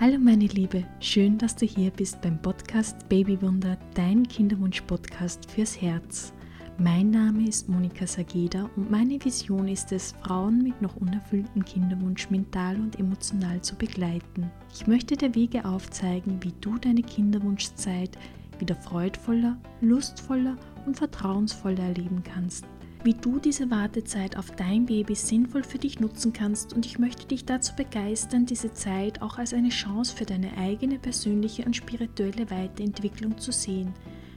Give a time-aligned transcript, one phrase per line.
[0.00, 6.32] Hallo meine Liebe, schön, dass du hier bist beim Podcast Babywunder, dein Kinderwunsch-Podcast fürs Herz.
[6.78, 12.28] Mein Name ist Monika Sageda und meine Vision ist es, Frauen mit noch unerfülltem Kinderwunsch
[12.28, 14.50] mental und emotional zu begleiten.
[14.74, 18.18] Ich möchte dir Wege aufzeigen, wie du deine Kinderwunschzeit
[18.58, 20.56] wieder freudvoller, lustvoller
[20.86, 22.64] und vertrauensvoller erleben kannst
[23.04, 27.26] wie du diese Wartezeit auf dein Baby sinnvoll für dich nutzen kannst und ich möchte
[27.26, 32.50] dich dazu begeistern, diese Zeit auch als eine Chance für deine eigene persönliche und spirituelle
[32.50, 33.92] Weiterentwicklung zu sehen.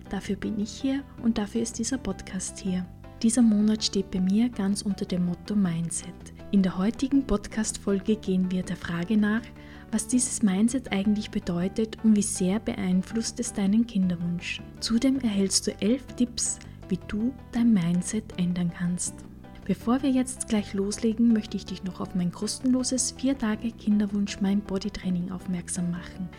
[0.10, 2.86] Dafür bin ich hier und dafür ist dieser Podcast hier.
[3.24, 6.14] Dieser Monat steht bei mir ganz unter dem Motto Mindset.
[6.52, 9.42] In der heutigen Podcast-Folge gehen wir der Frage nach,
[9.92, 14.62] was dieses Mindset eigentlich bedeutet und wie sehr beeinflusst es deinen Kinderwunsch.
[14.82, 16.60] Zudem erhältst du elf Tipps,
[16.90, 19.14] wie du dein Mindset ändern kannst.
[19.66, 24.40] Bevor wir jetzt gleich loslegen, möchte ich dich noch auf mein kostenloses 4 Tage Kinderwunsch
[24.40, 26.30] Mein Body Training aufmerksam machen.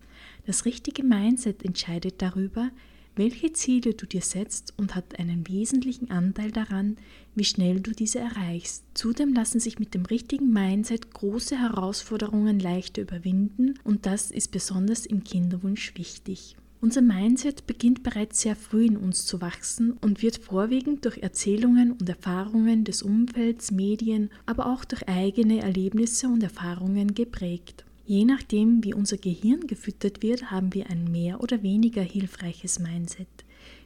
[0.46, 2.70] Das richtige Mindset entscheidet darüber,
[3.16, 6.98] welche Ziele du dir setzt und hat einen wesentlichen Anteil daran,
[7.34, 8.84] wie schnell du diese erreichst.
[8.92, 15.06] Zudem lassen sich mit dem richtigen Mindset große Herausforderungen leichter überwinden und das ist besonders
[15.06, 16.56] im Kinderwunsch wichtig.
[16.80, 21.92] Unser Mindset beginnt bereits sehr früh in uns zu wachsen und wird vorwiegend durch Erzählungen
[21.92, 27.84] und Erfahrungen des Umfelds, Medien, aber auch durch eigene Erlebnisse und Erfahrungen geprägt.
[28.04, 33.26] Je nachdem, wie unser Gehirn gefüttert wird, haben wir ein mehr oder weniger hilfreiches Mindset.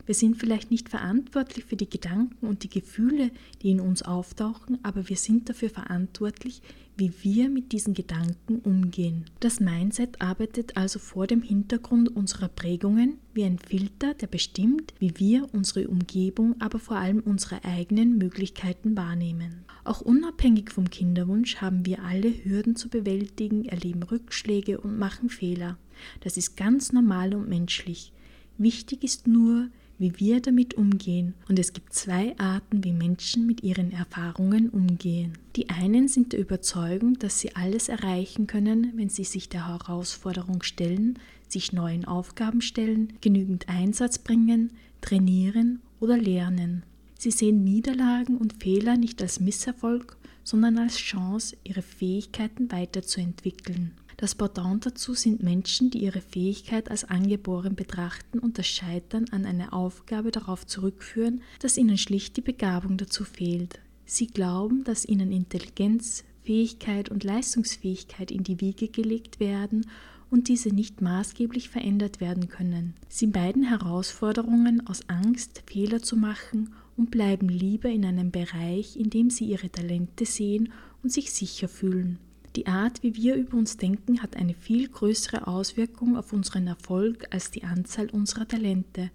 [0.05, 3.31] Wir sind vielleicht nicht verantwortlich für die Gedanken und die Gefühle,
[3.63, 6.61] die in uns auftauchen, aber wir sind dafür verantwortlich,
[7.01, 9.25] wie wir mit diesen Gedanken umgehen.
[9.41, 15.15] Das Mindset arbeitet also vor dem Hintergrund unserer Prägungen wie ein Filter, der bestimmt, wie
[15.17, 19.65] wir unsere Umgebung, aber vor allem unsere eigenen Möglichkeiten wahrnehmen.
[19.83, 25.79] Auch unabhängig vom Kinderwunsch haben wir alle Hürden zu bewältigen, erleben Rückschläge und machen Fehler.
[26.21, 28.13] Das ist ganz normal und menschlich.
[28.59, 29.69] Wichtig ist nur,
[30.01, 31.35] wie wir damit umgehen.
[31.49, 35.35] Und es gibt zwei Arten, wie Menschen mit ihren Erfahrungen umgehen.
[35.57, 40.63] Die einen sind der Überzeugung, dass sie alles erreichen können, wenn sie sich der Herausforderung
[40.63, 41.19] stellen,
[41.49, 44.73] sich neuen Aufgaben stellen, genügend Einsatz bringen,
[45.03, 46.83] trainieren oder lernen.
[47.19, 53.93] Sie sehen Niederlagen und Fehler nicht als Misserfolg, sondern als Chance, ihre Fähigkeiten weiterzuentwickeln.
[54.21, 59.47] Das Pendant dazu sind Menschen, die ihre Fähigkeit als angeboren betrachten und das Scheitern an
[59.47, 63.81] einer Aufgabe darauf zurückführen, dass ihnen schlicht die Begabung dazu fehlt.
[64.05, 69.87] Sie glauben, dass ihnen Intelligenz, Fähigkeit und Leistungsfähigkeit in die Wiege gelegt werden
[70.29, 72.93] und diese nicht maßgeblich verändert werden können.
[73.09, 79.09] Sie beiden Herausforderungen aus Angst, Fehler zu machen und bleiben lieber in einem Bereich, in
[79.09, 80.71] dem sie ihre Talente sehen
[81.03, 82.19] und sich sicher fühlen.
[82.57, 87.27] Die Art, wie wir über uns denken, hat eine viel größere Auswirkung auf unseren Erfolg
[87.31, 89.11] als die Anzahl unserer Talente.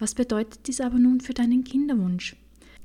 [0.00, 2.34] Was bedeutet dies aber nun für deinen Kinderwunsch?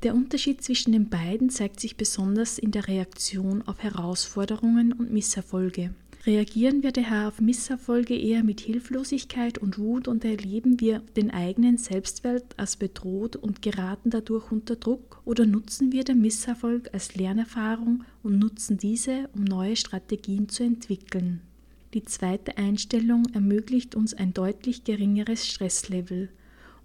[0.03, 5.95] Der Unterschied zwischen den beiden zeigt sich besonders in der Reaktion auf Herausforderungen und Misserfolge.
[6.25, 11.77] Reagieren wir daher auf Misserfolge eher mit Hilflosigkeit und Wut und erleben wir den eigenen
[11.77, 15.21] Selbstwert als bedroht und geraten dadurch unter Druck?
[15.23, 21.41] Oder nutzen wir den Misserfolg als Lernerfahrung und nutzen diese, um neue Strategien zu entwickeln?
[21.93, 26.29] Die zweite Einstellung ermöglicht uns ein deutlich geringeres Stresslevel.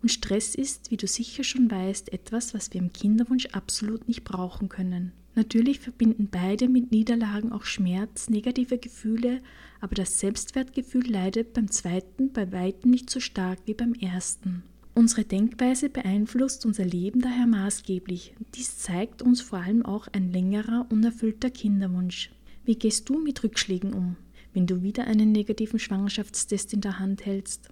[0.03, 4.23] Und Stress ist, wie du sicher schon weißt, etwas, was wir im Kinderwunsch absolut nicht
[4.23, 5.12] brauchen können.
[5.35, 9.41] Natürlich verbinden beide mit Niederlagen auch Schmerz, negative Gefühle,
[9.81, 14.65] aber das Selbstwertgefühl leidet beim zweiten bei weitem nicht so stark wie beim ersten.
[14.94, 18.35] Unsere Denkweise beeinflusst unser Leben daher maßgeblich.
[18.55, 22.31] Dies zeigt uns vor allem auch ein längerer, unerfüllter Kinderwunsch.
[22.65, 24.17] Wie gehst du mit Rückschlägen um,
[24.53, 27.69] wenn du wieder einen negativen Schwangerschaftstest in der Hand hältst?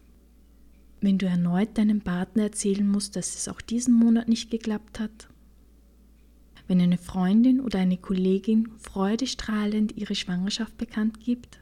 [1.01, 5.29] Wenn du erneut deinem Partner erzählen musst, dass es auch diesen Monat nicht geklappt hat?
[6.69, 11.59] Wenn eine Freundin oder eine Kollegin freudestrahlend ihre Schwangerschaft bekannt gibt?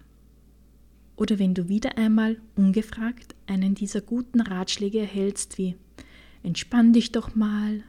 [1.16, 5.76] Oder wenn du wieder einmal ungefragt einen dieser guten Ratschläge erhältst wie
[6.42, 7.82] Entspann dich doch mal,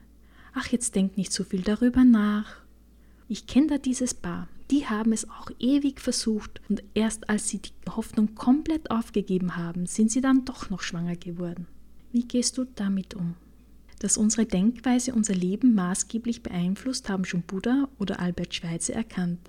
[0.54, 2.56] ach jetzt denk nicht so viel darüber nach.
[3.28, 7.60] Ich kenne da dieses Paar, die haben es auch ewig versucht und erst als sie
[7.60, 11.68] die Hoffnung komplett aufgegeben haben, sind sie dann doch noch schwanger geworden.
[12.12, 13.36] Wie gehst du damit um?
[14.00, 19.40] Dass unsere Denkweise unser Leben maßgeblich beeinflusst, haben schon Buddha oder Albert Schweitzer erkannt.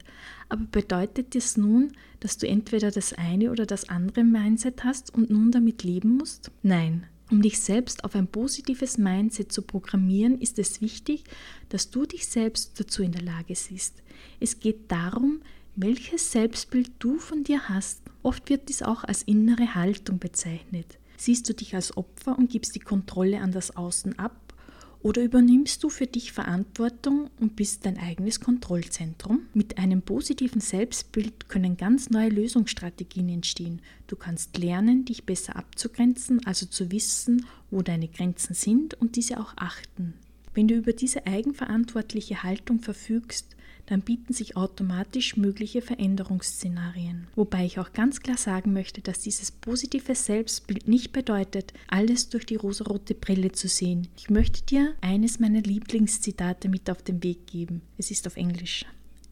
[0.48, 5.28] Aber bedeutet das nun, dass du entweder das eine oder das andere Mindset hast und
[5.30, 6.50] nun damit leben musst?
[6.62, 7.06] Nein.
[7.30, 11.24] Um dich selbst auf ein positives Mindset zu programmieren, ist es wichtig,
[11.68, 14.02] dass du dich selbst dazu in der Lage siehst.
[14.40, 15.42] Es geht darum,
[15.76, 18.00] welches Selbstbild du von dir hast.
[18.22, 20.98] Oft wird dies auch als innere Haltung bezeichnet.
[21.18, 24.54] Siehst du dich als Opfer und gibst die Kontrolle an das Außen ab?
[25.00, 29.42] Oder übernimmst du für dich Verantwortung und bist dein eigenes Kontrollzentrum?
[29.52, 33.82] Mit einem positiven Selbstbild können ganz neue Lösungsstrategien entstehen.
[34.06, 39.40] Du kannst lernen, dich besser abzugrenzen, also zu wissen, wo deine Grenzen sind und diese
[39.40, 40.14] auch achten.
[40.54, 43.56] Wenn du über diese eigenverantwortliche Haltung verfügst,
[43.88, 47.26] dann bieten sich automatisch mögliche Veränderungsszenarien.
[47.34, 52.44] Wobei ich auch ganz klar sagen möchte, dass dieses positive Selbstbild nicht bedeutet, alles durch
[52.44, 54.08] die rosarote Brille zu sehen.
[54.18, 57.80] Ich möchte dir eines meiner Lieblingszitate mit auf den Weg geben.
[57.96, 58.84] Es ist auf Englisch.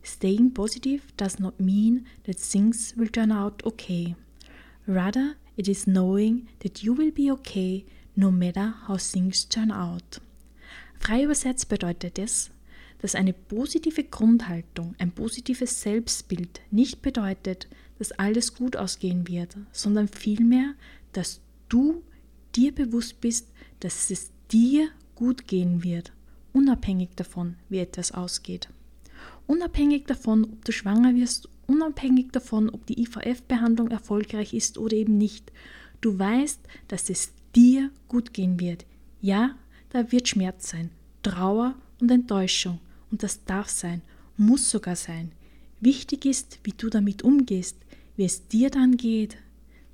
[0.02, 4.16] Staying positive does not mean that things will turn out okay.
[4.88, 10.22] Rather, it is knowing that you will be okay no matter how things turn out.
[10.98, 12.50] Frei übersetzt bedeutet es,
[13.06, 17.68] dass eine positive Grundhaltung, ein positives Selbstbild nicht bedeutet,
[18.00, 20.74] dass alles gut ausgehen wird, sondern vielmehr,
[21.12, 22.02] dass du
[22.56, 23.46] dir bewusst bist,
[23.78, 26.10] dass es dir gut gehen wird,
[26.52, 28.70] unabhängig davon, wie etwas ausgeht.
[29.46, 35.16] Unabhängig davon, ob du schwanger wirst, unabhängig davon, ob die IVF-Behandlung erfolgreich ist oder eben
[35.16, 35.52] nicht.
[36.00, 36.58] Du weißt,
[36.88, 38.84] dass es dir gut gehen wird.
[39.20, 39.54] Ja,
[39.90, 40.90] da wird Schmerz sein,
[41.22, 42.80] Trauer und Enttäuschung.
[43.10, 44.02] Und das darf sein,
[44.36, 45.32] muss sogar sein.
[45.80, 47.76] Wichtig ist, wie du damit umgehst,
[48.16, 49.36] wie es dir dann geht,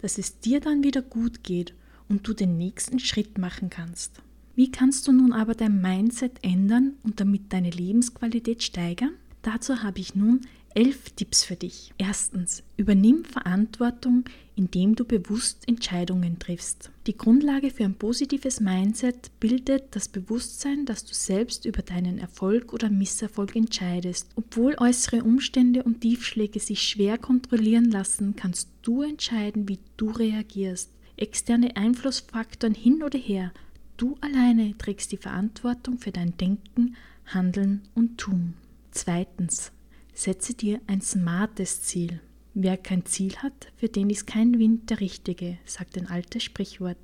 [0.00, 1.74] dass es dir dann wieder gut geht
[2.08, 4.20] und du den nächsten Schritt machen kannst.
[4.54, 9.14] Wie kannst du nun aber dein Mindset ändern und damit deine Lebensqualität steigern?
[9.40, 10.42] Dazu habe ich nun
[10.74, 11.92] Elf Tipps für dich.
[11.98, 14.24] Erstens, übernimm Verantwortung,
[14.56, 16.90] indem du bewusst Entscheidungen triffst.
[17.06, 22.72] Die Grundlage für ein positives Mindset bildet das Bewusstsein, dass du selbst über deinen Erfolg
[22.72, 24.30] oder Misserfolg entscheidest.
[24.34, 30.90] Obwohl äußere Umstände und Tiefschläge sich schwer kontrollieren lassen, kannst du entscheiden, wie du reagierst.
[31.16, 33.52] Externe Einflussfaktoren hin oder her.
[33.98, 36.96] Du alleine trägst die Verantwortung für dein Denken,
[37.26, 38.54] Handeln und Tun.
[38.90, 39.70] Zweitens,
[40.14, 42.20] Setze dir ein smartes Ziel.
[42.54, 46.98] Wer kein Ziel hat, für den ist kein Wind der richtige, sagt ein altes Sprichwort.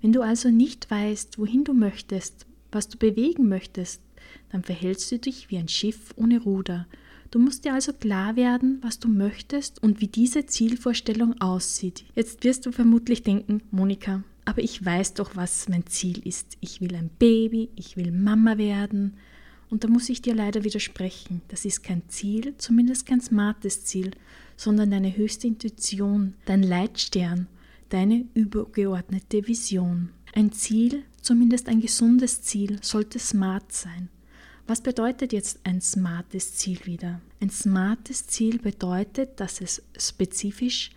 [0.00, 4.00] Wenn du also nicht weißt, wohin du möchtest, was du bewegen möchtest,
[4.50, 6.86] dann verhältst du dich wie ein Schiff ohne Ruder.
[7.30, 12.04] Du musst dir also klar werden, was du möchtest und wie diese Zielvorstellung aussieht.
[12.14, 16.56] Jetzt wirst du vermutlich denken, Monika, aber ich weiß doch, was mein Ziel ist.
[16.60, 19.16] Ich will ein Baby, ich will Mama werden.
[19.70, 21.42] Und da muss ich dir leider widersprechen.
[21.48, 24.12] Das ist kein Ziel, zumindest kein smartes Ziel,
[24.56, 27.48] sondern deine höchste Intuition, dein Leitstern,
[27.88, 30.10] deine übergeordnete Vision.
[30.32, 34.08] Ein Ziel, zumindest ein gesundes Ziel, sollte smart sein.
[34.66, 37.20] Was bedeutet jetzt ein smartes Ziel wieder?
[37.40, 40.90] Ein smartes Ziel bedeutet, dass es spezifisch,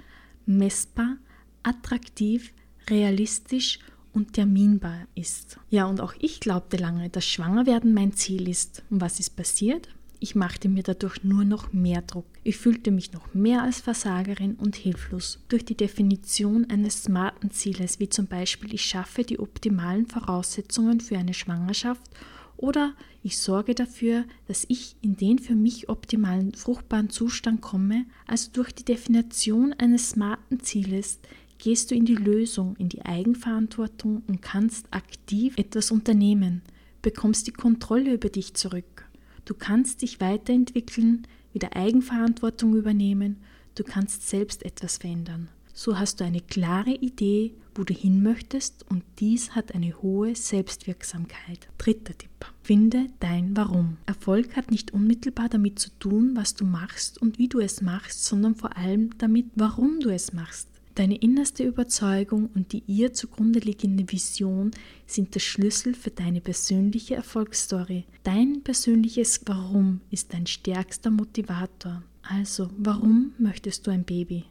[0.45, 1.17] messbar,
[1.63, 2.53] attraktiv,
[2.89, 3.79] realistisch
[4.17, 5.59] und terminbar ist.
[5.69, 8.83] Ja, und auch ich glaubte lange, dass Schwangerwerden mein Ziel ist.
[8.89, 9.89] Und was ist passiert?
[10.19, 12.25] Ich machte mir dadurch nur noch mehr Druck.
[12.43, 15.39] Ich fühlte mich noch mehr als Versagerin und hilflos.
[15.49, 21.19] Durch die Definition eines smarten Zieles, wie zum Beispiel ich schaffe die optimalen Voraussetzungen für
[21.19, 22.09] eine Schwangerschaft
[22.57, 28.49] oder ich sorge dafür, dass ich in den für mich optimalen fruchtbaren Zustand komme, also
[28.51, 31.19] durch die Definition eines smarten Zieles
[31.57, 36.61] gehst du in die Lösung, in die Eigenverantwortung und kannst aktiv etwas unternehmen,
[37.01, 39.05] bekommst die Kontrolle über dich zurück.
[39.45, 43.37] Du kannst dich weiterentwickeln, wieder Eigenverantwortung übernehmen,
[43.75, 45.49] du kannst selbst etwas verändern.
[45.73, 50.35] So hast du eine klare Idee, wo du hin möchtest und dies hat eine hohe
[50.35, 51.67] Selbstwirksamkeit.
[51.77, 52.31] Dritter Tipp.
[52.63, 53.97] Finde dein Warum.
[54.07, 58.25] Erfolg hat nicht unmittelbar damit zu tun, was du machst und wie du es machst,
[58.25, 60.67] sondern vor allem damit, warum du es machst.
[60.97, 64.71] Deine innerste Überzeugung und die ihr zugrunde liegende Vision
[65.05, 68.05] sind der Schlüssel für deine persönliche Erfolgsstory.
[68.23, 72.01] Dein persönliches Warum ist dein stärkster Motivator.
[72.23, 74.45] Also, warum möchtest du ein Baby?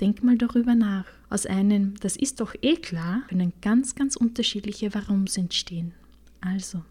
[0.00, 1.04] Denk mal darüber nach.
[1.28, 5.92] Aus einem, das ist doch eh klar, können ganz, ganz unterschiedliche Warums entstehen.
[6.40, 6.82] Also,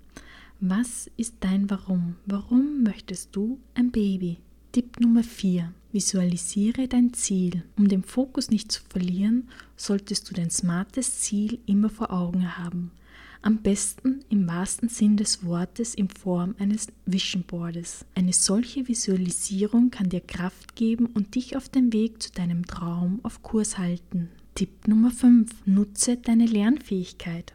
[0.59, 2.17] was ist dein Warum?
[2.27, 4.37] Warum möchtest du ein Baby?
[4.71, 5.73] Tipp Nummer 4.
[5.91, 7.63] Visualisiere dein Ziel.
[7.77, 12.91] Um den Fokus nicht zu verlieren, solltest du dein smartes Ziel immer vor Augen haben.
[13.41, 18.05] Am besten im wahrsten Sinn des Wortes in Form eines Vision Boardes.
[18.13, 23.19] Eine solche Visualisierung kann dir Kraft geben und dich auf dem Weg zu deinem Traum
[23.23, 24.29] auf Kurs halten.
[24.55, 25.65] Tipp Nummer 5.
[25.65, 27.53] Nutze deine Lernfähigkeit.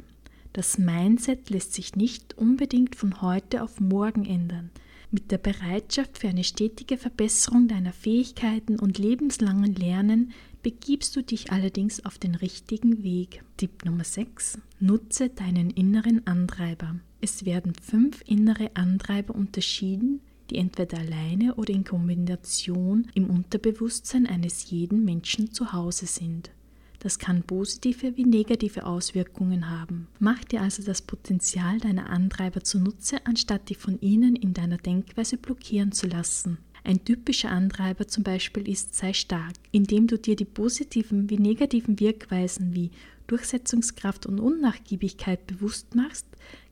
[0.55, 4.71] Das Mindset lässt sich nicht unbedingt von heute auf morgen ändern.
[5.15, 10.33] Mit der Bereitschaft für eine stetige Verbesserung deiner Fähigkeiten und lebenslangen Lernen
[10.65, 13.45] begibst du dich allerdings auf den richtigen Weg.
[13.57, 14.59] Tipp Nummer 6.
[14.81, 16.97] Nutze deinen inneren Antreiber.
[17.21, 24.69] Es werden fünf innere Antreiber unterschieden, die entweder alleine oder in Kombination im Unterbewusstsein eines
[24.69, 26.51] jeden Menschen zu Hause sind.
[27.05, 30.09] Das kann positive wie negative Auswirkungen haben.
[30.21, 35.37] Mach dir also das Potenzial deiner Antreiber zunutze, anstatt dich von ihnen in deiner Denkweise
[35.37, 36.57] blockieren zu lassen.
[36.83, 42.01] Ein typischer Antreiber zum Beispiel ist sei stark, indem du dir die positiven wie negativen
[42.01, 42.91] Wirkweisen wie
[43.27, 46.27] Durchsetzungskraft und Unnachgiebigkeit bewusst machst,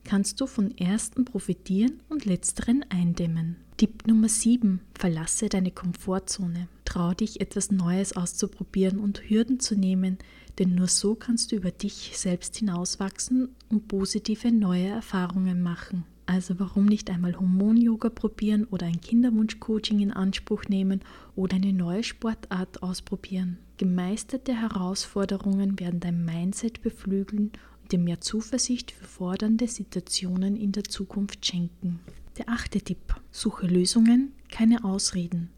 [0.05, 3.57] kannst du von ersten profitieren und letzteren eindämmen.
[3.77, 4.81] Tipp Nummer 7.
[4.99, 6.69] Verlasse deine Komfortzone.
[6.85, 10.19] Trau dich, etwas Neues auszuprobieren und Hürden zu nehmen,
[10.59, 16.05] denn nur so kannst du über dich selbst hinauswachsen und positive neue Erfahrungen machen.
[16.27, 21.01] Also warum nicht einmal Hormon-Yoga probieren oder ein Kinderwunsch-Coaching in Anspruch nehmen
[21.35, 23.59] oder eine neue Sportart ausprobieren?
[23.77, 27.51] Gemeisterte Herausforderungen werden dein Mindset beflügeln
[27.93, 32.01] dir mehr Zuversicht für fordernde Situationen in der Zukunft schenken.
[32.39, 33.15] Der achte Tipp.
[33.31, 35.51] Suche Lösungen, keine Ausreden.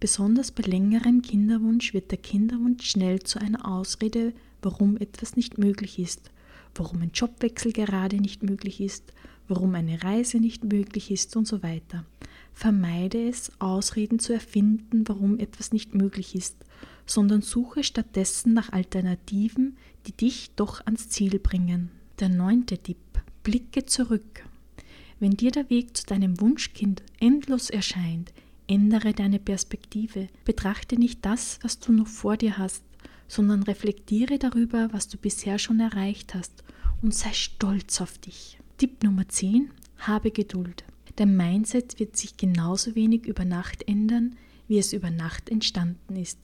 [0.00, 4.32] Besonders bei längerem Kinderwunsch wird der Kinderwunsch schnell zu einer Ausrede,
[4.62, 6.30] warum etwas nicht möglich ist,
[6.74, 9.12] warum ein Jobwechsel gerade nicht möglich ist,
[9.48, 12.04] warum eine Reise nicht möglich ist und so weiter.
[12.52, 16.56] Vermeide es, Ausreden zu erfinden, warum etwas nicht möglich ist,
[17.10, 21.90] sondern suche stattdessen nach Alternativen, die dich doch ans Ziel bringen.
[22.20, 22.98] Der neunte Tipp.
[23.42, 24.44] Blicke zurück.
[25.20, 28.32] Wenn dir der Weg zu deinem Wunschkind endlos erscheint,
[28.68, 30.28] ändere deine Perspektive.
[30.44, 32.84] Betrachte nicht das, was du noch vor dir hast,
[33.26, 36.62] sondern reflektiere darüber, was du bisher schon erreicht hast
[37.02, 38.58] und sei stolz auf dich.
[38.76, 39.70] Tipp Nummer 10.
[39.98, 40.84] Habe Geduld.
[41.16, 44.36] Dein Mindset wird sich genauso wenig über Nacht ändern,
[44.68, 46.38] wie es über Nacht entstanden ist.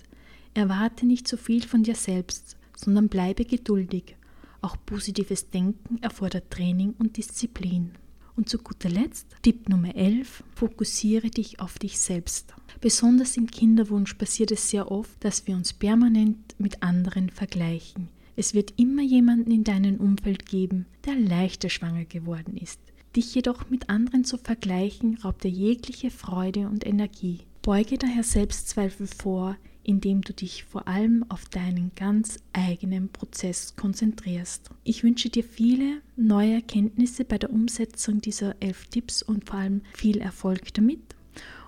[0.54, 4.16] Erwarte nicht zu viel von dir selbst, sondern bleibe geduldig.
[4.60, 7.90] Auch positives Denken erfordert Training und Disziplin.
[8.36, 12.54] Und zu guter Letzt, Tipp Nummer 11, fokussiere dich auf dich selbst.
[12.80, 18.08] Besonders im Kinderwunsch passiert es sehr oft, dass wir uns permanent mit anderen vergleichen.
[18.36, 22.80] Es wird immer jemanden in deinem Umfeld geben, der leichter schwanger geworden ist.
[23.14, 27.40] Dich jedoch mit anderen zu vergleichen, raubt dir jegliche Freude und Energie.
[27.62, 34.70] Beuge daher Selbstzweifel vor, indem du dich vor allem auf deinen ganz eigenen Prozess konzentrierst.
[34.82, 39.82] Ich wünsche dir viele neue Erkenntnisse bei der Umsetzung dieser elf Tipps und vor allem
[39.94, 41.00] viel Erfolg damit.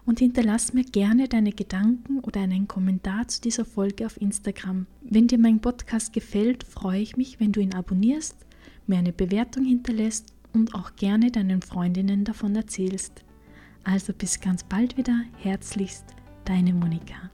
[0.07, 4.87] Und hinterlass mir gerne deine Gedanken oder einen Kommentar zu dieser Folge auf Instagram.
[5.03, 8.37] Wenn dir mein Podcast gefällt, freue ich mich, wenn du ihn abonnierst,
[8.87, 13.25] mir eine Bewertung hinterlässt und auch gerne deinen Freundinnen davon erzählst.
[13.83, 16.05] Also bis ganz bald wieder, herzlichst,
[16.45, 17.31] deine Monika.